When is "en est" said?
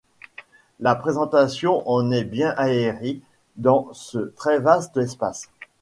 1.87-2.23